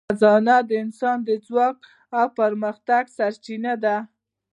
خزانه 0.09 0.55
د 0.69 0.71
انسان 0.83 1.17
د 1.27 1.29
ځواک 1.47 1.77
او 2.19 2.25
پرمختګ 2.39 3.03
سرچینه 3.17 3.73
ده. 3.83 3.97